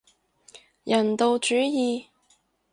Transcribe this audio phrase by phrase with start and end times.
[0.83, 2.07] 人道主義